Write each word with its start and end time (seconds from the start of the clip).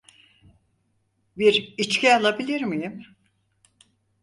Bir 1.37 1.73
içki 1.77 2.15
alabilir 2.15 2.61
miyim? 2.61 3.03